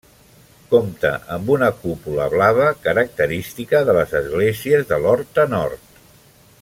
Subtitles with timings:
[0.69, 6.03] Compta amb una cúpula blava, característica de les esglésies de l'Horta Nord.